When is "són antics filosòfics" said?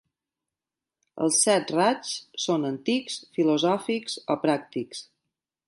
2.45-4.19